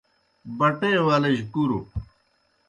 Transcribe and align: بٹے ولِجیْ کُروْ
بٹے 0.57 0.91
ولِجیْ 1.05 1.45
کُروْ 1.53 1.79